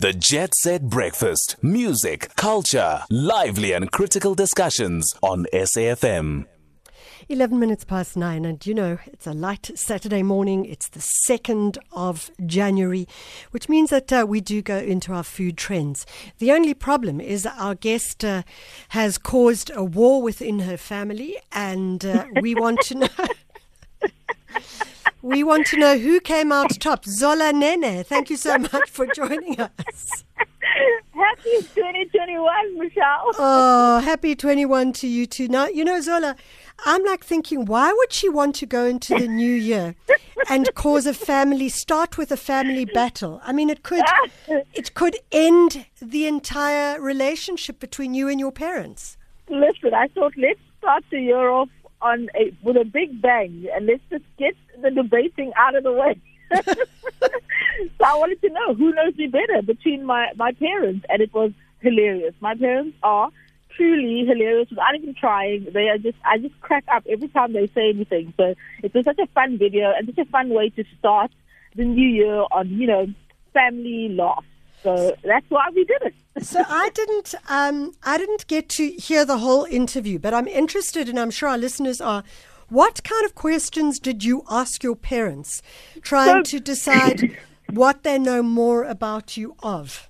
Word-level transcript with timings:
The 0.00 0.12
Jet 0.12 0.54
Set 0.54 0.84
Breakfast. 0.84 1.56
Music, 1.60 2.30
culture, 2.36 3.00
lively 3.10 3.72
and 3.72 3.90
critical 3.90 4.36
discussions 4.36 5.12
on 5.24 5.44
SAFM. 5.52 6.46
11 7.28 7.58
minutes 7.58 7.84
past 7.84 8.16
nine, 8.16 8.44
and 8.44 8.64
you 8.64 8.74
know, 8.74 8.98
it's 9.06 9.26
a 9.26 9.32
light 9.32 9.72
Saturday 9.74 10.22
morning. 10.22 10.64
It's 10.66 10.88
the 10.88 11.00
2nd 11.00 11.78
of 11.90 12.30
January, 12.46 13.08
which 13.50 13.68
means 13.68 13.90
that 13.90 14.12
uh, 14.12 14.24
we 14.28 14.40
do 14.40 14.62
go 14.62 14.78
into 14.78 15.12
our 15.12 15.24
food 15.24 15.58
trends. 15.58 16.06
The 16.38 16.52
only 16.52 16.74
problem 16.74 17.20
is 17.20 17.44
our 17.44 17.74
guest 17.74 18.24
uh, 18.24 18.44
has 18.90 19.18
caused 19.18 19.72
a 19.74 19.82
war 19.82 20.22
within 20.22 20.60
her 20.60 20.76
family, 20.76 21.36
and 21.50 22.06
uh, 22.06 22.26
we 22.40 22.54
want 22.54 22.82
to 22.82 22.94
know. 22.98 23.08
We 25.22 25.42
want 25.42 25.66
to 25.68 25.76
know 25.76 25.98
who 25.98 26.20
came 26.20 26.52
out 26.52 26.78
top. 26.78 27.04
Zola 27.04 27.52
Nene, 27.52 28.04
thank 28.04 28.30
you 28.30 28.36
so 28.36 28.56
much 28.56 28.88
for 28.88 29.06
joining 29.06 29.58
us. 29.60 30.24
Happy 31.12 31.56
2021, 31.74 32.78
Michelle. 32.78 33.32
Oh, 33.38 34.00
happy 34.00 34.36
21 34.36 34.92
to 34.94 35.08
you 35.08 35.26
too. 35.26 35.48
Now, 35.48 35.66
you 35.66 35.84
know, 35.84 36.00
Zola, 36.00 36.36
I'm 36.86 37.04
like 37.04 37.24
thinking, 37.24 37.64
why 37.64 37.92
would 37.92 38.12
she 38.12 38.28
want 38.28 38.54
to 38.56 38.66
go 38.66 38.84
into 38.84 39.18
the 39.18 39.26
new 39.26 39.52
year 39.52 39.96
and 40.48 40.72
cause 40.76 41.06
a 41.06 41.14
family, 41.14 41.68
start 41.68 42.16
with 42.16 42.30
a 42.30 42.36
family 42.36 42.84
battle? 42.84 43.40
I 43.42 43.52
mean, 43.52 43.70
it 43.70 43.82
could, 43.82 44.04
it 44.72 44.94
could 44.94 45.16
end 45.32 45.86
the 46.00 46.28
entire 46.28 47.00
relationship 47.00 47.80
between 47.80 48.14
you 48.14 48.28
and 48.28 48.38
your 48.38 48.52
parents. 48.52 49.16
Listen, 49.48 49.94
I 49.94 50.06
thought 50.08 50.34
let's 50.36 50.60
start 50.78 51.02
the 51.10 51.20
year 51.20 51.48
off 51.48 51.68
on 52.00 52.28
a, 52.34 52.52
with 52.62 52.76
a 52.76 52.84
big 52.84 53.20
bang 53.20 53.66
and 53.74 53.86
let's 53.86 54.02
just 54.10 54.24
get 54.38 54.54
the 54.80 54.90
debating 54.90 55.52
out 55.56 55.74
of 55.74 55.82
the 55.82 55.92
way. 55.92 56.20
so 56.54 58.04
I 58.04 58.14
wanted 58.14 58.40
to 58.42 58.48
know 58.50 58.74
who 58.74 58.92
knows 58.92 59.16
me 59.16 59.26
better 59.26 59.62
between 59.62 60.04
my, 60.04 60.28
my 60.36 60.52
parents, 60.52 61.04
and 61.08 61.20
it 61.20 61.32
was 61.34 61.52
hilarious. 61.80 62.34
My 62.40 62.54
parents 62.54 62.96
are 63.02 63.30
truly 63.76 64.26
hilarious 64.26 64.70
without 64.70 64.94
even 64.96 65.14
trying. 65.14 65.66
They 65.72 65.88
are 65.88 65.98
just, 65.98 66.18
I 66.24 66.38
just 66.38 66.58
crack 66.60 66.84
up 66.92 67.04
every 67.08 67.28
time 67.28 67.52
they 67.52 67.66
say 67.68 67.90
anything. 67.90 68.32
So 68.36 68.54
it 68.82 68.94
was 68.94 69.04
such 69.04 69.18
a 69.18 69.26
fun 69.28 69.58
video 69.58 69.92
and 69.96 70.06
such 70.06 70.26
a 70.26 70.30
fun 70.30 70.50
way 70.50 70.70
to 70.70 70.84
start 70.98 71.30
the 71.76 71.84
new 71.84 72.08
year 72.08 72.44
on, 72.50 72.68
you 72.70 72.86
know, 72.86 73.06
family 73.52 74.08
laughs. 74.10 74.46
So 74.82 75.14
that's 75.24 75.46
why 75.48 75.68
we 75.74 75.84
did 75.84 76.02
it. 76.02 76.14
So 76.44 76.62
I 76.68 76.90
didn't, 76.90 77.34
um, 77.48 77.94
I 78.04 78.16
didn't 78.16 78.46
get 78.46 78.68
to 78.70 78.90
hear 78.92 79.24
the 79.24 79.38
whole 79.38 79.64
interview, 79.64 80.18
but 80.18 80.32
I'm 80.32 80.46
interested, 80.46 81.08
and 81.08 81.18
I'm 81.18 81.30
sure 81.30 81.48
our 81.48 81.58
listeners 81.58 82.00
are. 82.00 82.22
What 82.68 83.02
kind 83.02 83.24
of 83.24 83.34
questions 83.34 83.98
did 83.98 84.22
you 84.24 84.44
ask 84.48 84.82
your 84.82 84.94
parents, 84.94 85.62
trying 86.02 86.44
So- 86.44 86.58
to 86.58 86.60
decide 86.60 87.36
what 87.70 88.02
they 88.02 88.18
know 88.18 88.42
more 88.42 88.84
about 88.84 89.36
you 89.36 89.56
of? 89.62 90.08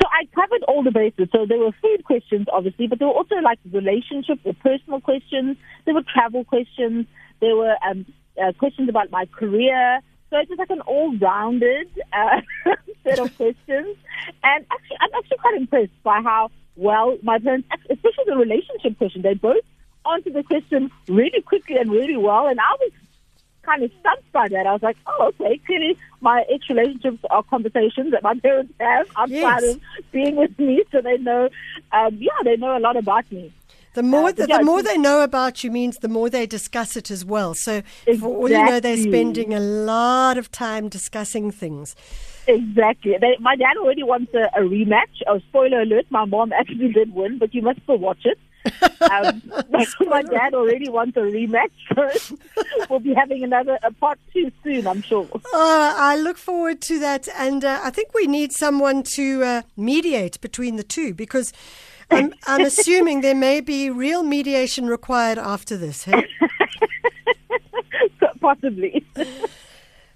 So 0.00 0.08
I 0.08 0.26
covered 0.34 0.62
all 0.68 0.82
the 0.82 0.90
bases. 0.90 1.28
So 1.32 1.46
there 1.46 1.58
were 1.58 1.72
food 1.82 2.04
questions, 2.04 2.46
obviously, 2.52 2.86
but 2.86 2.98
there 2.98 3.08
were 3.08 3.14
also 3.14 3.36
like 3.36 3.58
relationship 3.72 4.40
or 4.44 4.54
personal 4.54 5.00
questions. 5.00 5.56
There 5.84 5.94
were 5.94 6.02
travel 6.02 6.44
questions. 6.44 7.06
There 7.40 7.56
were 7.56 7.76
um, 7.88 8.06
uh, 8.42 8.52
questions 8.58 8.88
about 8.88 9.10
my 9.10 9.26
career. 9.26 10.00
So 10.30 10.38
it's 10.38 10.48
just 10.48 10.58
like 10.58 10.70
an 10.70 10.80
all-rounded 10.80 11.88
uh, 12.12 12.40
set 13.04 13.18
of 13.18 13.34
questions. 13.36 13.96
And 14.42 14.66
actually, 14.70 14.96
I'm 15.00 15.10
actually 15.16 15.36
quite 15.38 15.54
impressed 15.56 16.02
by 16.02 16.20
how 16.22 16.50
well 16.74 17.16
my 17.22 17.38
parents, 17.38 17.68
especially 17.90 18.24
the 18.26 18.36
relationship 18.36 18.98
question, 18.98 19.22
they 19.22 19.34
both 19.34 19.62
answered 20.10 20.34
the 20.34 20.42
question 20.42 20.90
really 21.08 21.42
quickly 21.42 21.76
and 21.76 21.90
really 21.90 22.16
well. 22.16 22.46
And 22.48 22.58
I 22.60 22.76
was 22.80 22.92
kind 23.62 23.82
of 23.82 23.90
stumped 24.00 24.30
by 24.32 24.48
that. 24.48 24.66
I 24.66 24.72
was 24.72 24.82
like, 24.82 24.96
oh, 25.06 25.32
okay, 25.40 25.58
clearly 25.66 25.96
my 26.20 26.44
ex 26.52 26.68
relationships 26.68 27.18
are 27.30 27.42
conversations 27.44 28.12
that 28.12 28.22
my 28.22 28.34
parents 28.38 28.72
have 28.80 29.06
outside 29.16 29.30
Yes. 29.30 29.74
of 29.74 29.80
being 30.12 30.36
with 30.36 30.56
me, 30.58 30.84
so 30.92 31.00
they 31.00 31.18
know, 31.18 31.48
um, 31.92 32.16
yeah, 32.20 32.30
they 32.44 32.56
know 32.56 32.76
a 32.76 32.80
lot 32.80 32.96
about 32.96 33.30
me. 33.32 33.52
The 33.96 34.02
more 34.02 34.28
Uh, 34.28 34.32
the, 34.32 34.46
yeah, 34.46 34.58
the 34.58 34.64
more 34.64 34.82
they 34.82 34.98
know 34.98 35.22
about 35.22 35.64
you 35.64 35.70
means 35.70 35.96
the 35.96 36.08
more 36.08 36.28
they 36.28 36.44
discuss 36.44 36.98
it 36.98 37.10
as 37.10 37.24
well. 37.24 37.54
So 37.54 37.80
for 38.20 38.28
all 38.28 38.50
you 38.50 38.62
know, 38.62 38.78
they're 38.78 38.98
spending 38.98 39.54
a 39.54 39.60
lot 39.60 40.36
of 40.36 40.52
time 40.52 40.90
discussing 40.90 41.50
things. 41.50 41.96
Exactly. 42.46 43.16
They, 43.18 43.38
my 43.40 43.56
dad 43.56 43.78
already 43.78 44.02
wants 44.02 44.34
a, 44.34 44.44
a 44.54 44.60
rematch. 44.60 45.22
Oh, 45.26 45.38
spoiler 45.48 45.80
alert, 45.80 46.04
my 46.10 46.26
mom 46.26 46.52
actually 46.52 46.92
did 46.92 47.14
win, 47.14 47.38
but 47.38 47.54
you 47.54 47.62
must 47.62 47.80
still 47.84 47.96
watch 47.96 48.24
it. 48.26 48.38
Um, 49.00 49.40
my 50.08 50.22
dad 50.22 50.52
already 50.52 50.88
wants 50.88 51.16
a 51.16 51.20
rematch, 51.20 51.70
so 51.94 52.34
we'll 52.90 52.98
be 52.98 53.14
having 53.14 53.44
another 53.44 53.78
a 53.84 53.92
part 53.92 54.18
two 54.32 54.50
soon, 54.64 54.86
I'm 54.86 55.00
sure. 55.02 55.28
Oh, 55.52 55.94
I 55.96 56.16
look 56.16 56.36
forward 56.36 56.80
to 56.82 56.98
that, 56.98 57.28
and 57.38 57.64
uh, 57.64 57.80
I 57.84 57.90
think 57.90 58.12
we 58.14 58.26
need 58.26 58.52
someone 58.52 59.04
to 59.04 59.44
uh, 59.44 59.62
mediate 59.76 60.40
between 60.40 60.74
the 60.74 60.82
two 60.82 61.14
because 61.14 61.52
I'm, 62.10 62.32
I'm 62.46 62.62
assuming 62.62 63.20
there 63.20 63.34
may 63.34 63.60
be 63.60 63.90
real 63.90 64.22
mediation 64.22 64.86
required 64.86 65.38
after 65.38 65.76
this. 65.76 66.04
Hey? 66.04 66.26
Possibly. 68.40 69.04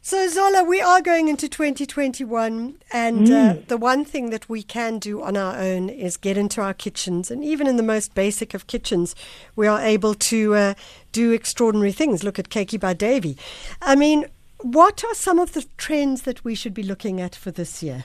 So, 0.02 0.28
Zola, 0.28 0.64
we 0.64 0.80
are 0.80 1.02
going 1.02 1.28
into 1.28 1.46
2021, 1.46 2.76
and 2.90 3.30
uh, 3.30 3.56
the 3.68 3.76
one 3.76 4.04
thing 4.04 4.30
that 4.30 4.48
we 4.48 4.62
can 4.62 4.98
do 4.98 5.22
on 5.22 5.36
our 5.36 5.58
own 5.58 5.90
is 5.90 6.16
get 6.16 6.38
into 6.38 6.62
our 6.62 6.72
kitchens. 6.72 7.30
And 7.30 7.44
even 7.44 7.66
in 7.66 7.76
the 7.76 7.82
most 7.82 8.14
basic 8.14 8.54
of 8.54 8.66
kitchens, 8.66 9.14
we 9.56 9.66
are 9.66 9.80
able 9.80 10.14
to 10.14 10.54
uh, 10.54 10.74
do 11.12 11.32
extraordinary 11.32 11.92
things. 11.92 12.24
Look 12.24 12.38
at 12.38 12.48
Keiki 12.48 12.80
by 12.80 12.94
Davy. 12.94 13.36
I 13.82 13.94
mean, 13.94 14.26
what 14.62 15.04
are 15.04 15.14
some 15.14 15.38
of 15.38 15.52
the 15.52 15.66
trends 15.76 16.22
that 16.22 16.44
we 16.44 16.54
should 16.54 16.74
be 16.74 16.82
looking 16.82 17.20
at 17.20 17.34
for 17.34 17.50
this 17.50 17.82
year? 17.82 18.04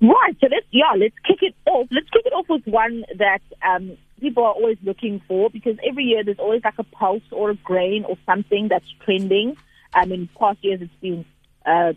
Right. 0.00 0.36
So 0.40 0.46
let's 0.50 0.66
yeah, 0.70 0.92
let's 0.96 1.14
kick 1.26 1.38
it 1.42 1.54
off. 1.66 1.88
Let's 1.90 2.08
kick 2.10 2.22
it 2.24 2.32
off 2.32 2.46
with 2.48 2.64
one 2.66 3.04
that 3.18 3.40
um, 3.66 3.96
people 4.20 4.44
are 4.44 4.52
always 4.52 4.78
looking 4.84 5.20
for 5.26 5.50
because 5.50 5.76
every 5.88 6.04
year 6.04 6.22
there's 6.22 6.38
always 6.38 6.62
like 6.64 6.78
a 6.78 6.84
pulse 6.84 7.22
or 7.32 7.50
a 7.50 7.54
grain 7.56 8.04
or 8.04 8.16
something 8.24 8.68
that's 8.68 8.84
trending. 9.04 9.56
Um, 9.94 10.12
in 10.12 10.28
past 10.38 10.58
years 10.62 10.82
it's 10.82 10.92
been 11.00 11.24
uh, 11.66 11.94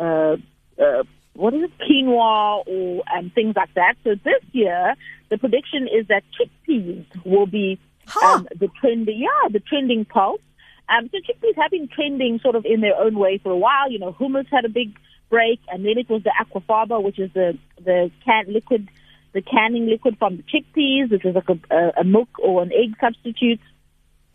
uh, 0.00 0.36
uh, 0.82 1.04
what 1.34 1.54
is 1.54 1.64
it, 1.64 1.72
quinoa 1.78 2.66
or 2.66 3.02
um, 3.16 3.30
things 3.34 3.54
like 3.54 3.72
that. 3.74 3.94
So 4.02 4.16
this 4.24 4.42
year 4.52 4.94
the 5.28 5.38
prediction 5.38 5.86
is 5.86 6.08
that 6.08 6.22
chickpeas 6.38 7.06
will 7.24 7.46
be 7.46 7.78
Huh. 8.08 8.36
um, 8.36 8.48
the 8.54 8.68
trending 8.80 9.18
yeah 9.20 9.48
the 9.50 9.58
trending 9.60 10.04
pulse. 10.04 10.40
Um, 10.88 11.10
so 11.10 11.18
chickpeas 11.18 11.56
have 11.56 11.72
been 11.72 11.88
trending 11.88 12.38
sort 12.40 12.54
of 12.54 12.64
in 12.64 12.80
their 12.80 12.96
own 12.96 13.18
way 13.18 13.38
for 13.42 13.50
a 13.50 13.56
while. 13.56 13.90
You 13.90 13.98
know, 13.98 14.12
hummus 14.12 14.46
had 14.48 14.64
a 14.64 14.68
big 14.68 14.96
break, 15.30 15.60
and 15.68 15.84
then 15.84 15.98
it 15.98 16.08
was 16.08 16.22
the 16.22 16.32
aquafaba, 16.40 17.02
which 17.02 17.18
is 17.18 17.30
the 17.32 17.58
the 17.84 18.10
can 18.24 18.44
liquid, 18.52 18.88
the 19.32 19.42
canning 19.42 19.86
liquid 19.86 20.16
from 20.18 20.36
the 20.38 20.42
chickpeas, 20.44 21.10
which 21.10 21.24
is 21.24 21.34
like 21.34 21.48
a, 21.48 21.74
a, 21.74 21.92
a 22.00 22.04
milk 22.04 22.28
or 22.38 22.62
an 22.62 22.72
egg 22.72 22.94
substitute. 23.00 23.60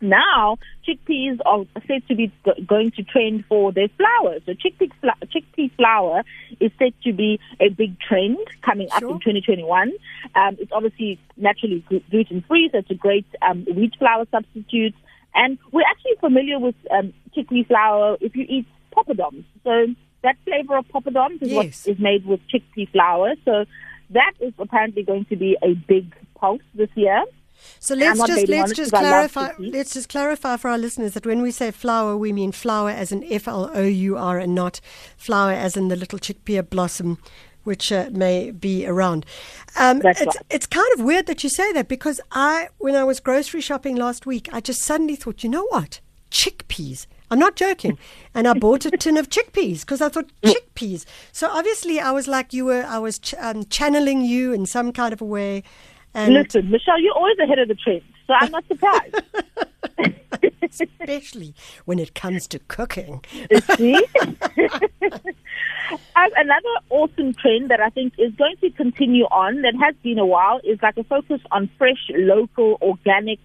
Now, 0.04 0.58
chickpeas 0.88 1.38
are 1.46 1.64
said 1.88 2.08
to 2.08 2.16
be 2.16 2.34
going 2.66 2.90
to 2.92 3.04
trend 3.04 3.46
for 3.48 3.72
their 3.72 3.88
flour. 3.90 4.40
So 4.48 4.54
chickpea, 4.54 4.90
chickpea 5.26 5.72
flour 5.76 6.24
is 6.60 6.72
said 6.80 6.94
to 7.04 7.14
be 7.14 7.40
a 7.60 7.70
big 7.70 8.00
trend 8.00 8.40
coming 8.64 8.88
up 8.92 9.00
Sure. 9.00 9.12
in 9.12 9.20
2021. 9.20 9.92
Um, 10.34 10.58
it's 10.60 10.72
obviously 10.72 11.20
naturally 11.38 11.86
gluten 12.10 12.44
free, 12.48 12.70
so 12.72 12.80
it's 12.80 12.90
a 12.90 12.96
great 12.96 13.28
um, 13.44 13.64
wheat 13.66 13.94
flour 14.00 14.26
substitute. 14.32 14.96
And 15.36 15.60
we're 15.72 15.88
actually 15.88 16.16
familiar 16.20 16.58
with 16.58 16.76
um, 16.90 17.14
chickpea 17.38 17.68
flour 17.68 18.18
if 18.22 18.36
you 18.36 18.46
eat 18.50 18.66
poppadoms. 18.96 19.46
So 19.64 19.86
that 20.24 20.36
flavor 20.46 20.78
of 20.78 20.86
poppadoms 20.88 21.42
is 21.42 21.52
Yes. 21.52 21.86
what 21.86 21.94
is 21.94 22.00
made 22.00 22.26
with 22.26 22.40
chickpea 22.48 22.90
flour. 22.92 23.34
So 23.46 23.66
that 24.12 24.34
is 24.40 24.54
apparently 24.60 25.04
going 25.04 25.26
to 25.26 25.36
be 25.36 25.58
a 25.64 25.74
big 25.74 26.14
pulse 26.36 26.62
this 26.76 26.90
year. 26.96 27.24
So 27.80 27.94
let's 27.94 28.20
just 28.26 28.48
let's 28.48 28.72
just 28.74 28.92
because 28.92 29.06
I 29.06 29.22
love 29.22 29.32
clarify 29.34 29.54
let's 29.60 29.94
just 29.94 30.10
clarify 30.10 30.58
for 30.58 30.70
our 30.70 30.78
listeners 30.80 31.14
that 31.14 31.26
when 31.26 31.42
we 31.42 31.52
say 31.52 31.70
flour, 31.72 32.18
we 32.18 32.34
mean 32.34 32.52
flour 32.52 32.90
as 32.90 33.12
in 33.12 33.24
F 33.32 33.48
L 33.48 33.70
O 33.74 33.84
U 33.84 34.18
R 34.18 34.40
and 34.40 34.56
not 34.56 34.82
flour 35.16 35.52
as 35.52 35.78
in 35.78 35.88
the 35.88 35.96
little 35.96 36.18
chickpea 36.18 36.68
blossom, 36.68 37.20
which 37.64 37.92
uh, 37.92 38.10
may 38.12 38.50
be 38.50 38.88
around. 38.88 39.28
Um, 39.78 40.02
it's 40.04 40.26
right. 40.26 40.36
it's 40.50 40.66
kind 40.66 40.92
of 40.96 41.02
weird 41.06 41.28
that 41.28 41.44
you 41.44 41.50
say 41.50 41.72
that 41.74 41.88
because 41.88 42.20
I 42.32 42.70
when 42.80 42.96
I 42.96 43.04
was 43.04 43.20
grocery 43.20 43.62
shopping 43.62 43.96
last 43.96 44.26
week, 44.26 44.50
I 44.52 44.60
just 44.60 44.82
suddenly 44.82 45.16
thought, 45.16 45.44
you 45.44 45.50
know 45.50 45.68
what, 45.68 46.00
chickpeas. 46.32 47.06
I'm 47.32 47.40
not 47.40 47.56
joking, 47.56 47.98
and 48.36 48.46
I 48.46 48.54
bought 48.54 48.86
a 48.86 48.92
tin 48.92 49.18
of 49.18 49.30
chickpeas 49.30 49.82
because 49.82 50.02
I 50.02 50.10
thought 50.10 50.30
chickpeas. 50.44 51.06
So 51.32 51.50
obviously, 51.50 52.00
I 52.00 52.12
was 52.12 52.28
like 52.28 52.52
you 52.52 52.66
were. 52.66 52.84
I 52.84 53.00
was 53.00 53.20
ch- 53.20 53.36
um, 53.40 53.64
channeling 53.66 54.22
you 54.22 54.52
in 54.52 54.66
some 54.66 54.92
kind 54.92 55.14
of 55.14 55.22
a 55.22 55.26
way. 55.26 55.64
And 56.14 56.34
Listen, 56.34 56.70
Michelle, 56.70 57.00
you're 57.00 57.16
always 57.16 57.40
ahead 57.40 57.58
of 57.58 57.70
the 57.70 57.76
trend, 57.76 58.02
so 58.28 58.34
I'm 58.34 58.52
not 58.52 58.68
surprised. 58.68 59.16
especially 60.64 61.54
when 61.86 62.00
it 62.00 62.14
comes 62.16 62.48
to 62.48 62.60
cooking. 62.60 63.24
See? 63.76 63.96
um, 64.22 65.22
another 66.16 66.76
awesome 66.90 67.34
trend 67.34 67.70
that 67.70 67.80
I 67.80 67.90
think 67.90 68.14
is 68.18 68.34
going 68.36 68.58
to 68.62 68.70
continue 68.72 69.26
on, 69.26 69.62
that 69.62 69.74
has 69.82 69.96
been 70.04 70.20
a 70.20 70.26
while, 70.26 70.60
is 70.64 70.80
like 70.82 70.98
a 70.98 71.04
focus 71.04 71.42
on 71.52 71.70
fresh, 71.78 72.10
local, 72.10 72.78
organic 72.82 73.40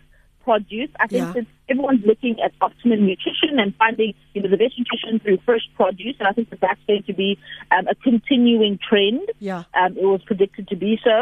produce. 0.46 0.90
I 1.02 1.06
think 1.08 1.24
Yeah. 1.24 1.32
that 1.36 1.46
everyone's 1.68 2.04
looking 2.06 2.34
at 2.44 2.52
optimum 2.60 3.00
nutrition 3.10 3.58
and 3.62 3.74
finding, 3.82 4.14
you 4.32 4.40
know, 4.42 4.48
the 4.48 4.56
best 4.56 4.74
nutrition 4.78 5.18
through 5.18 5.38
fresh 5.44 5.66
produce, 5.74 6.16
and 6.20 6.28
I 6.28 6.32
think 6.36 6.50
that 6.50 6.60
that's 6.60 6.80
going 6.86 7.02
to 7.10 7.12
be 7.12 7.30
um, 7.74 7.84
a 7.88 7.96
continuing 8.08 8.78
trend. 8.88 9.24
Yeah. 9.40 9.64
Um, 9.74 9.90
it 9.98 10.06
was 10.14 10.22
predicted 10.30 10.68
to 10.68 10.76
be 10.76 10.92
so, 11.02 11.16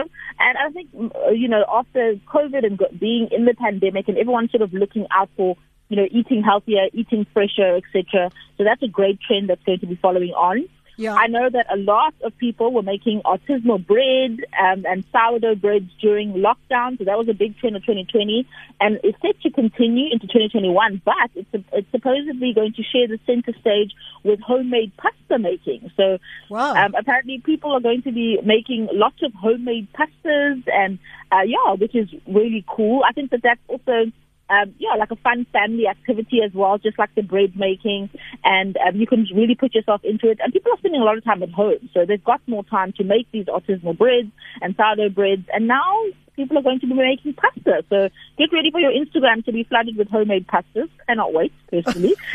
and 0.47 0.55
I 0.65 0.71
think, 0.77 0.89
uh, 0.95 1.31
you 1.31 1.49
know, 1.49 1.65
after 1.81 2.03
COVID 2.37 2.63
and 2.69 2.75
being 3.01 3.29
in 3.37 3.47
the 3.47 3.55
pandemic, 3.55 4.09
and 4.09 4.19
everyone 4.19 4.49
sort 4.51 4.63
of 4.63 4.73
looking 4.75 5.07
out 5.11 5.31
for, 5.37 5.57
you 5.89 5.97
know, 5.97 6.07
eating 6.11 6.43
healthier, 6.43 6.87
eating 6.93 7.27
fresher, 7.33 7.71
etc. 7.81 8.31
So 8.59 8.65
that's 8.69 8.83
a 8.83 8.89
great 8.99 9.19
trend 9.27 9.49
that's 9.49 9.65
going 9.65 9.81
to 9.81 9.87
be 9.87 9.97
following 9.97 10.35
on. 10.51 10.69
Yeah. 10.97 11.15
I 11.15 11.27
know 11.27 11.49
that 11.51 11.67
a 11.73 11.77
lot 11.77 12.15
of 12.23 12.37
people 12.39 12.73
were 12.73 12.83
making 12.83 13.23
artisanal 13.25 13.85
bread 13.85 14.45
um, 14.61 14.85
and 14.87 15.05
sourdough 15.13 15.57
breads 15.57 15.91
during 16.01 16.35
lockdown, 16.35 16.99
so 16.99 17.05
that 17.05 17.19
was 17.19 17.29
a 17.29 17.35
big 17.35 17.59
trend 17.59 17.77
of 17.77 17.83
2020, 17.83 18.47
and 18.81 19.01
it's 19.03 19.21
set 19.21 19.41
to 19.43 19.51
continue 19.51 20.13
into 20.13 20.27
2021. 20.27 21.03
But 21.05 21.15
it's 21.35 21.49
it's 21.73 21.91
supposedly 21.91 22.53
going 22.55 22.73
to 22.75 22.83
share 22.83 23.09
the 23.09 23.19
center 23.27 23.53
stage 23.61 23.93
with 24.23 24.41
homemade 24.41 24.93
pasta 24.97 25.39
making. 25.39 25.91
So 25.97 26.19
Wow. 26.49 26.75
um, 26.75 26.95
apparently, 26.95 27.41
people 27.45 27.73
are 27.73 27.81
going 27.81 28.03
to 28.03 28.13
be 28.13 28.39
making 28.45 28.89
lots 28.93 29.23
of 29.23 29.33
homemade 29.35 29.89
pastas, 29.93 30.63
and 30.73 30.99
uh, 31.33 31.43
yeah, 31.43 31.73
which 31.75 31.95
is 31.95 32.09
really 32.29 32.65
cool. 32.69 33.03
I 33.09 33.13
think 33.13 33.31
that 33.31 33.43
that's 33.43 33.61
also 33.69 34.13
um, 34.55 34.75
yeah, 34.79 34.95
like 34.99 35.11
a 35.11 35.17
fun 35.17 35.47
family 35.53 35.87
activity 35.89 36.41
as 36.45 36.53
well, 36.55 36.79
just 36.79 36.99
like 36.99 37.15
the 37.15 37.23
bread 37.23 37.57
making, 37.57 38.11
and 38.45 38.77
um, 38.87 38.97
you 38.97 39.07
can 39.07 39.27
really 39.35 39.55
put 39.55 39.75
yourself 39.75 40.03
into 40.05 40.31
it. 40.31 40.39
And 40.43 40.53
people 40.53 40.73
are 40.73 40.79
spending 40.79 41.01
a 41.01 41.05
lot 41.05 41.17
of 41.19 41.25
time 41.25 41.43
at 41.43 41.51
home, 41.51 41.89
so 41.93 42.05
they've 42.05 42.23
got 42.23 42.41
more 42.47 42.65
time 42.65 42.93
to 42.95 43.05
make 43.05 43.31
these 43.33 43.47
artisanal 43.47 43.97
breads 43.97 44.31
and 44.61 44.77
sourdough 44.77 45.11
breads. 45.11 45.47
And 45.53 45.67
now 45.67 46.05
people 46.37 46.59
are 46.59 46.63
going 46.63 46.81
to 46.81 46.87
be 46.87 46.95
making 46.95 47.35
pasta, 47.35 47.85
so 47.89 48.09
get 48.39 48.53
ready 48.53 48.71
for 48.71 48.81
your 48.81 48.93
Instagram 48.93 49.45
to 49.45 49.53
be 49.53 49.65
flooded 49.65 49.97
with 49.97 50.09
homemade 50.09 50.47
pastas. 50.47 50.89
Cannot 51.07 51.33
wait, 51.33 51.53
personally. 51.71 52.15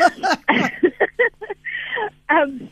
um, 2.28 2.68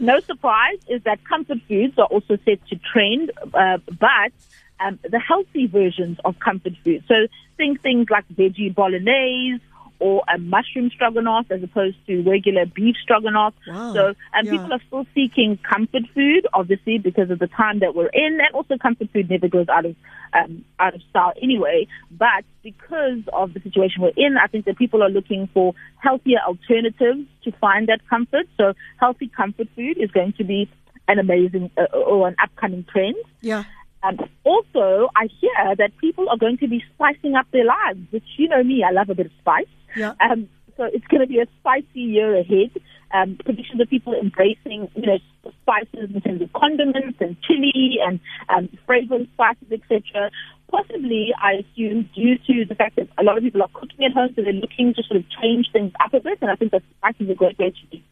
no 0.00 0.20
surprise 0.20 0.78
is 0.88 1.02
that 1.02 1.24
comfort 1.24 1.58
foods 1.68 1.98
are 1.98 2.06
also 2.06 2.38
set 2.44 2.66
to 2.68 2.76
trend, 2.92 3.32
uh, 3.54 3.78
but 3.98 4.32
um, 4.80 4.98
the 5.02 5.18
healthy 5.18 5.66
versions 5.66 6.18
of 6.24 6.38
comfort 6.38 6.74
food. 6.84 7.04
So 7.08 7.14
think 7.56 7.82
things 7.82 8.06
like 8.10 8.26
veggie 8.28 8.74
bolognese 8.74 9.60
or 10.00 10.22
a 10.32 10.38
mushroom 10.38 10.90
stroganoff 10.94 11.46
as 11.50 11.60
opposed 11.62 11.96
to 12.06 12.22
regular 12.22 12.64
beef 12.66 12.94
stroganoff. 13.02 13.52
Wow. 13.66 13.92
So 13.94 14.06
um, 14.08 14.14
Yeah. 14.44 14.52
people 14.52 14.72
are 14.72 14.80
still 14.86 15.06
seeking 15.14 15.58
comfort 15.68 16.02
food, 16.14 16.46
obviously 16.54 16.98
because 16.98 17.30
of 17.30 17.40
the 17.40 17.48
time 17.48 17.80
that 17.80 17.96
we're 17.96 18.06
in, 18.12 18.38
and 18.40 18.54
also 18.54 18.76
comfort 18.78 19.08
food 19.12 19.28
never 19.28 19.48
goes 19.48 19.68
out 19.68 19.84
of 19.86 19.96
um, 20.34 20.64
out 20.78 20.94
of 20.94 21.00
style 21.10 21.32
anyway. 21.42 21.86
But 22.12 22.44
because 22.62 23.22
of 23.32 23.54
the 23.54 23.60
situation 23.60 24.02
we're 24.02 24.12
in, 24.16 24.36
I 24.36 24.46
think 24.46 24.66
that 24.66 24.76
people 24.78 25.02
are 25.02 25.08
looking 25.10 25.48
for 25.52 25.74
healthier 25.96 26.38
alternatives 26.46 27.26
to 27.44 27.52
find 27.52 27.88
that 27.88 28.06
comfort. 28.08 28.46
So 28.56 28.74
healthy 29.00 29.28
comfort 29.34 29.68
food 29.74 29.96
is 29.98 30.10
going 30.12 30.34
to 30.34 30.44
be 30.44 30.70
an 31.08 31.18
amazing 31.18 31.70
uh, 31.78 31.96
or 31.96 32.28
an 32.28 32.36
upcoming 32.40 32.84
trend. 32.84 33.16
yeah. 33.40 33.64
Um, 34.02 34.18
also, 34.44 35.08
I 35.16 35.28
hear 35.40 35.76
that 35.76 35.96
people 35.98 36.28
are 36.28 36.36
going 36.36 36.58
to 36.58 36.68
be 36.68 36.82
spicing 36.94 37.34
up 37.34 37.46
their 37.52 37.64
lives, 37.64 38.00
which 38.10 38.24
you 38.36 38.48
know 38.48 38.62
me, 38.62 38.84
I 38.84 38.92
love 38.92 39.10
a 39.10 39.14
bit 39.14 39.26
of 39.26 39.32
spice. 39.40 39.66
Yeah. 39.96 40.14
Um, 40.20 40.48
so 40.76 40.84
it's 40.84 41.06
going 41.08 41.20
to 41.20 41.26
be 41.26 41.40
a 41.40 41.46
spicy 41.60 42.00
year 42.00 42.36
ahead. 42.38 42.70
Um, 43.12 43.38
predictions 43.42 43.80
of 43.80 43.88
people 43.88 44.14
embracing, 44.14 44.88
you 44.94 45.06
know, 45.06 45.18
spices 45.62 46.10
in 46.14 46.20
terms 46.20 46.42
of 46.42 46.52
condiments 46.52 47.18
and 47.20 47.36
chili 47.42 47.98
and 48.04 48.20
um, 48.48 48.68
fragrance 48.86 49.28
spices, 49.32 49.66
etc. 49.72 50.30
Possibly, 50.70 51.32
I 51.42 51.64
assume, 51.64 52.08
due 52.14 52.36
to 52.38 52.64
the 52.66 52.74
fact 52.74 52.96
that 52.96 53.08
a 53.16 53.22
lot 53.22 53.38
of 53.38 53.42
people 53.42 53.62
are 53.62 53.70
cooking 53.72 54.04
at 54.04 54.12
home, 54.12 54.34
so 54.36 54.42
they're 54.42 54.52
looking 54.52 54.94
to 54.94 55.02
sort 55.02 55.18
of 55.18 55.24
change 55.42 55.66
things 55.72 55.92
up 56.04 56.12
a 56.12 56.20
bit. 56.20 56.38
And 56.42 56.50
I 56.50 56.54
think 56.54 56.72
that 56.72 56.82
spice 56.98 57.14
is 57.18 57.30
a 57.30 57.34
great 57.34 57.58
way 57.58 57.70
to 57.70 57.96
do, 57.96 58.02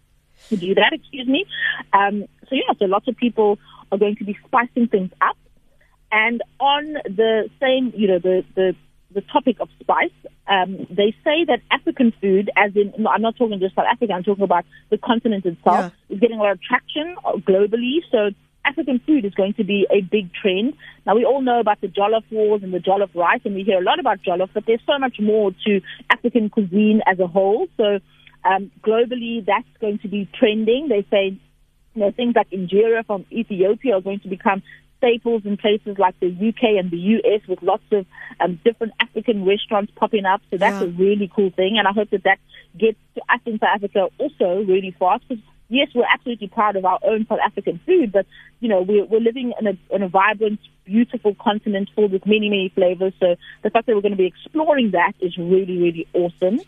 to 0.48 0.56
do 0.56 0.74
that. 0.74 0.92
Excuse 0.92 1.28
me. 1.28 1.44
Um, 1.92 2.24
so 2.48 2.56
yeah, 2.56 2.72
so 2.78 2.86
lots 2.86 3.06
of 3.06 3.16
people 3.16 3.58
are 3.92 3.98
going 3.98 4.16
to 4.16 4.24
be 4.24 4.36
spicing 4.46 4.88
things 4.88 5.12
up. 5.20 5.36
And 6.12 6.42
on 6.60 6.94
the 7.04 7.50
same, 7.60 7.92
you 7.96 8.08
know, 8.08 8.18
the, 8.18 8.44
the, 8.54 8.74
the 9.12 9.20
topic 9.32 9.56
of 9.60 9.68
spice, 9.80 10.10
um, 10.48 10.86
they 10.90 11.14
say 11.24 11.44
that 11.46 11.60
African 11.70 12.12
food, 12.20 12.50
as 12.56 12.74
in, 12.76 12.92
no, 12.98 13.10
I'm 13.10 13.22
not 13.22 13.36
talking 13.36 13.58
just 13.58 13.74
South 13.74 13.86
Africa, 13.90 14.12
I'm 14.12 14.22
talking 14.22 14.44
about 14.44 14.64
the 14.90 14.98
continent 14.98 15.44
itself, 15.44 15.92
is 16.08 16.20
getting 16.20 16.38
a 16.38 16.42
lot 16.42 16.52
of 16.52 16.60
traction 16.62 17.16
globally. 17.24 17.98
So 18.10 18.30
African 18.64 19.00
food 19.06 19.24
is 19.24 19.34
going 19.34 19.54
to 19.54 19.64
be 19.64 19.86
a 19.90 20.00
big 20.00 20.32
trend. 20.34 20.74
Now, 21.04 21.14
we 21.14 21.24
all 21.24 21.40
know 21.40 21.60
about 21.60 21.80
the 21.80 21.88
jollof 21.88 22.24
wars 22.30 22.62
and 22.62 22.72
the 22.72 22.78
jollof 22.78 23.14
rice, 23.14 23.40
and 23.44 23.54
we 23.54 23.62
hear 23.62 23.78
a 23.78 23.84
lot 23.84 24.00
about 24.00 24.22
jollof, 24.22 24.50
but 24.52 24.64
there's 24.66 24.80
so 24.86 24.98
much 24.98 25.16
more 25.20 25.52
to 25.66 25.80
African 26.10 26.50
cuisine 26.50 27.00
as 27.06 27.18
a 27.20 27.26
whole. 27.26 27.66
So 27.76 28.00
um, 28.44 28.70
globally, 28.82 29.44
that's 29.44 29.66
going 29.80 29.98
to 30.00 30.08
be 30.08 30.28
trending. 30.38 30.88
They 30.88 31.06
say 31.10 31.38
you 31.94 32.02
know, 32.02 32.12
things 32.12 32.34
like 32.36 32.50
injera 32.50 33.06
from 33.06 33.24
Ethiopia 33.32 33.96
are 33.96 34.00
going 34.00 34.20
to 34.20 34.28
become 34.28 34.62
staples 34.98 35.42
in 35.44 35.56
places 35.56 35.98
like 35.98 36.18
the 36.20 36.28
UK 36.28 36.78
and 36.78 36.90
the 36.90 36.96
US 37.16 37.40
with 37.48 37.62
lots 37.62 37.84
of 37.92 38.06
um, 38.40 38.60
different 38.64 38.92
African 39.00 39.44
restaurants 39.44 39.92
popping 39.96 40.24
up. 40.24 40.40
So 40.50 40.58
that's 40.58 40.80
Yeah. 40.80 40.88
a 40.88 40.90
really 40.90 41.30
cool 41.34 41.50
thing. 41.50 41.78
And 41.78 41.86
I 41.86 41.92
hope 41.92 42.10
that 42.10 42.24
that 42.24 42.38
gets 42.78 42.98
to 43.14 43.20
us 43.32 43.40
in 43.46 43.58
South 43.58 43.70
Africa 43.74 44.08
also 44.18 44.62
really 44.64 44.94
fast. 44.98 45.24
Because 45.28 45.42
yes, 45.68 45.88
we're 45.94 46.06
absolutely 46.12 46.48
proud 46.48 46.76
of 46.76 46.84
our 46.84 46.98
own 47.02 47.26
South 47.26 47.40
African 47.44 47.80
food, 47.86 48.12
but 48.12 48.26
you 48.60 48.68
know, 48.68 48.82
we're, 48.82 49.04
we're 49.04 49.20
living 49.20 49.52
in 49.60 49.66
a, 49.66 49.78
in 49.94 50.02
a 50.02 50.08
vibrant, 50.08 50.60
beautiful 50.84 51.34
continent 51.34 51.90
filled 51.94 52.12
with 52.12 52.24
many, 52.26 52.48
many 52.48 52.70
flavors. 52.74 53.12
So 53.20 53.36
the 53.62 53.70
fact 53.70 53.86
that 53.86 53.94
we're 53.94 54.02
going 54.02 54.12
to 54.12 54.18
be 54.18 54.26
exploring 54.26 54.92
that 54.92 55.12
is 55.20 55.36
really, 55.36 55.78
really 55.78 56.08
awesome. 56.14 56.60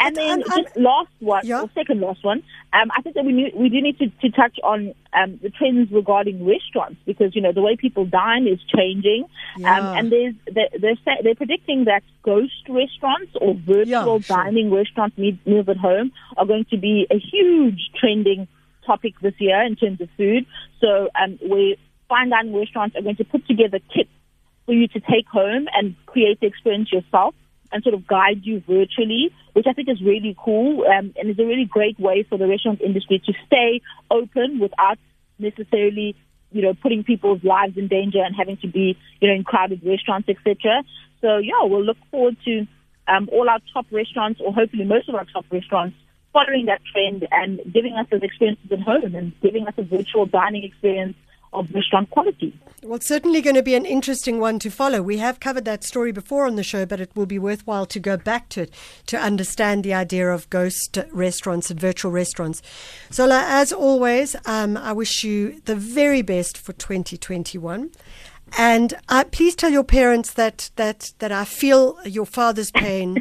And 0.00 0.16
then 0.16 0.30
And- 0.30 0.42
and- 0.42 0.64
just 0.64 0.76
last 0.76 1.10
one, 1.20 1.42
Yeah. 1.46 1.62
or 1.62 1.70
second 1.74 2.00
last 2.00 2.22
one, 2.24 2.42
um, 2.72 2.90
I 2.96 3.00
think 3.02 3.14
that 3.14 3.24
we 3.24 3.32
need, 3.32 3.54
we 3.54 3.68
do 3.68 3.80
need 3.80 3.98
to, 3.98 4.08
to 4.08 4.28
touch 4.30 4.58
on 4.62 4.92
um, 5.12 5.38
the 5.42 5.50
trends 5.50 5.90
regarding 5.92 6.44
restaurants 6.44 7.00
because 7.06 7.34
you 7.36 7.40
know 7.40 7.52
the 7.52 7.62
way 7.62 7.76
people 7.76 8.04
dine 8.04 8.46
is 8.48 8.58
changing, 8.76 9.26
Yeah. 9.56 9.78
um, 9.92 9.96
and 9.98 10.12
there's 10.12 10.34
they're 10.52 10.68
they're, 10.78 10.96
they're 11.22 11.34
predicting 11.36 11.84
that 11.84 12.02
ghost 12.22 12.68
restaurants 12.68 13.32
or 13.40 13.54
virtual 13.54 13.86
Yeah, 13.86 14.04
sure. 14.04 14.18
dining 14.20 14.70
restaurants 14.72 15.16
meal- 15.16 15.38
meals 15.46 15.68
at 15.68 15.76
home 15.76 16.12
are 16.36 16.44
going 16.46 16.64
to 16.66 16.76
be 16.76 17.06
a 17.10 17.18
huge 17.18 17.90
trending 17.98 18.48
topic 18.84 19.14
this 19.20 19.34
year 19.38 19.62
in 19.62 19.76
terms 19.76 20.00
of 20.00 20.10
food. 20.16 20.44
So 20.80 21.08
um, 21.14 21.38
we 21.48 21.78
fine 22.08 22.30
dining 22.30 22.54
restaurants 22.54 22.96
are 22.96 23.02
going 23.02 23.16
to 23.16 23.24
put 23.24 23.46
together 23.46 23.78
kits 23.94 24.10
for 24.66 24.72
you 24.74 24.88
to 24.88 25.00
take 25.00 25.26
home 25.28 25.68
and 25.74 25.94
create 26.06 26.40
the 26.40 26.46
experience 26.46 26.90
yourself 26.92 27.34
and 27.74 27.82
sort 27.82 27.94
of 27.94 28.06
guide 28.06 28.40
you 28.44 28.62
virtually, 28.66 29.34
which 29.52 29.66
I 29.68 29.72
think 29.72 29.88
is 29.88 30.00
really 30.00 30.36
cool 30.38 30.86
um, 30.86 31.12
and 31.18 31.28
is 31.28 31.38
a 31.40 31.44
really 31.44 31.64
great 31.64 31.98
way 31.98 32.22
for 32.22 32.38
the 32.38 32.46
restaurant 32.46 32.80
industry 32.80 33.20
to 33.26 33.32
stay 33.46 33.80
open 34.10 34.60
without 34.60 34.96
necessarily, 35.40 36.14
you 36.52 36.62
know, 36.62 36.74
putting 36.74 37.02
people's 37.02 37.42
lives 37.42 37.76
in 37.76 37.88
danger 37.88 38.22
and 38.22 38.34
having 38.36 38.56
to 38.58 38.68
be, 38.68 38.96
you 39.20 39.28
know, 39.28 39.34
in 39.34 39.42
crowded 39.42 39.82
restaurants, 39.84 40.28
etc. 40.28 40.84
So 41.20 41.38
yeah, 41.38 41.62
we'll 41.62 41.84
look 41.84 41.98
forward 42.12 42.36
to 42.44 42.66
um, 43.08 43.28
all 43.32 43.48
our 43.50 43.58
top 43.72 43.86
restaurants, 43.90 44.40
or 44.40 44.52
hopefully 44.52 44.84
most 44.84 45.08
of 45.08 45.16
our 45.16 45.24
top 45.24 45.44
restaurants, 45.50 45.96
following 46.32 46.66
that 46.66 46.80
trend 46.92 47.26
and 47.32 47.60
giving 47.72 47.94
us 47.94 48.06
those 48.10 48.22
experiences 48.22 48.70
at 48.70 48.80
home 48.80 49.14
and 49.16 49.32
giving 49.40 49.66
us 49.66 49.74
a 49.78 49.82
virtual 49.82 50.26
dining 50.26 50.62
experience 50.62 51.16
of 51.54 51.72
restaurant 51.74 52.10
quality. 52.10 52.58
Well, 52.82 52.96
it's 52.96 53.06
certainly 53.06 53.40
going 53.40 53.56
to 53.56 53.62
be 53.62 53.74
an 53.74 53.86
interesting 53.86 54.40
one 54.40 54.58
to 54.58 54.70
follow. 54.70 55.00
We 55.00 55.16
have 55.16 55.40
covered 55.40 55.64
that 55.64 55.84
story 55.84 56.12
before 56.12 56.46
on 56.46 56.56
the 56.56 56.62
show, 56.62 56.84
but 56.84 57.00
it 57.00 57.10
will 57.14 57.24
be 57.24 57.38
worthwhile 57.38 57.86
to 57.86 57.98
go 57.98 58.18
back 58.18 58.50
to 58.50 58.62
it 58.62 58.74
to 59.06 59.18
understand 59.18 59.84
the 59.84 59.94
idea 59.94 60.28
of 60.30 60.50
ghost 60.50 60.98
restaurants 61.10 61.70
and 61.70 61.80
virtual 61.80 62.12
restaurants. 62.12 62.60
Zola, 63.10 63.42
as 63.46 63.72
always, 63.72 64.36
um, 64.44 64.76
I 64.76 64.92
wish 64.92 65.24
you 65.24 65.62
the 65.64 65.76
very 65.76 66.20
best 66.20 66.58
for 66.58 66.74
2021. 66.74 67.90
And 68.58 68.94
uh, 69.08 69.24
please 69.32 69.56
tell 69.56 69.70
your 69.70 69.84
parents 69.84 70.34
that, 70.34 70.70
that, 70.76 71.14
that 71.20 71.32
I 71.32 71.44
feel 71.44 71.96
your 72.04 72.26
father's 72.26 72.70
pain. 72.70 73.16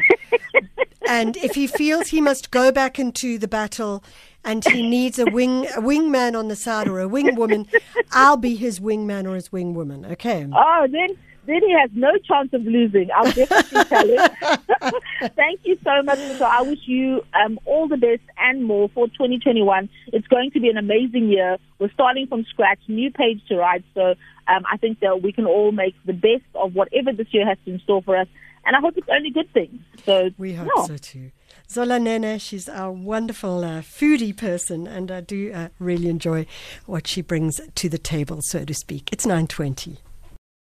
and 1.07 1.37
if 1.37 1.55
he 1.55 1.67
feels 1.67 2.09
he 2.09 2.21
must 2.21 2.51
go 2.51 2.71
back 2.71 2.99
into 2.99 3.37
the 3.37 3.47
battle 3.47 4.03
and 4.45 4.63
he 4.65 4.87
needs 4.87 5.19
a 5.19 5.25
wing 5.25 5.65
a 5.67 5.81
wingman 5.81 6.37
on 6.37 6.47
the 6.47 6.55
side 6.55 6.87
or 6.87 6.99
a 6.99 7.07
wing 7.07 7.35
woman, 7.35 7.67
I'll 8.11 8.37
be 8.37 8.55
his 8.55 8.79
wingman 8.79 9.29
or 9.29 9.35
his 9.35 9.51
wing 9.51 9.73
woman. 9.73 10.05
Okay. 10.05 10.47
Oh, 10.53 10.87
then 10.89 11.17
then 11.45 11.61
he 11.61 11.73
has 11.73 11.89
no 11.93 12.11
chance 12.19 12.53
of 12.53 12.63
losing. 12.63 13.09
I'll 13.13 13.31
definitely 13.31 13.83
tell 13.85 14.07
him. 14.07 14.91
Thank 15.35 15.61
you 15.63 15.77
so 15.83 16.01
much. 16.01 16.17
So 16.37 16.45
I 16.45 16.61
wish 16.61 16.79
you 16.85 17.21
um, 17.33 17.59
all 17.65 17.87
the 17.87 17.97
best 17.97 18.21
and 18.37 18.63
more 18.63 18.89
for 18.89 19.07
2021. 19.07 19.89
It's 20.07 20.27
going 20.27 20.51
to 20.51 20.59
be 20.61 20.69
an 20.69 20.77
amazing 20.77 21.29
year. 21.29 21.57
We're 21.79 21.91
starting 21.91 22.27
from 22.27 22.45
scratch, 22.45 22.79
new 22.87 23.11
page 23.11 23.41
to 23.49 23.57
write. 23.57 23.83
So 23.93 24.15
um, 24.47 24.63
I 24.71 24.77
think 24.77 25.01
that 25.01 25.21
we 25.21 25.33
can 25.33 25.45
all 25.45 25.71
make 25.73 25.95
the 26.05 26.13
best 26.13 26.45
of 26.55 26.75
whatever 26.75 27.11
this 27.11 27.27
year 27.31 27.45
has 27.45 27.57
in 27.65 27.79
store 27.79 28.01
for 28.01 28.15
us. 28.15 28.27
And 28.65 28.75
I 28.77 28.79
hope 28.79 28.97
it's 28.97 29.09
only 29.11 29.29
good 29.29 29.51
things. 29.53 29.81
So 30.05 30.29
We 30.37 30.53
hope 30.53 30.69
yeah. 30.75 30.85
so 30.85 30.97
too. 30.97 31.31
Zola 31.69 31.99
Nene, 31.99 32.39
she's 32.39 32.69
our 32.69 32.91
wonderful 32.91 33.63
uh, 33.63 33.81
foodie 33.81 34.35
person, 34.35 34.87
and 34.87 35.09
I 35.11 35.21
do 35.21 35.51
uh, 35.53 35.69
really 35.79 36.09
enjoy 36.09 36.45
what 36.85 37.07
she 37.07 37.21
brings 37.21 37.59
to 37.75 37.89
the 37.89 37.97
table, 37.97 38.41
so 38.41 38.63
to 38.65 38.73
speak. 38.73 39.09
It's 39.11 39.25
920. 39.25 39.97